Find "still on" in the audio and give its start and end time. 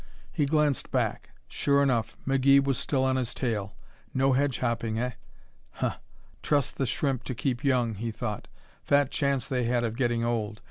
2.79-3.17